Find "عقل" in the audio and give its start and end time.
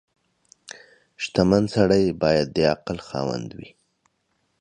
2.73-2.97